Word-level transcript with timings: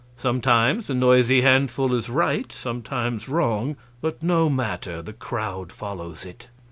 Sometimes 0.17 0.87
the 0.87 0.95
noisy 0.95 1.41
handful 1.41 1.93
is 1.93 2.09
right, 2.09 2.51
sometimes 2.51 3.29
wrong; 3.29 3.75
but 4.01 4.23
no 4.23 4.49
matter, 4.49 4.99
the 4.99 5.13
crowd 5.13 5.71
follows 5.71 6.25
it. 6.25 6.47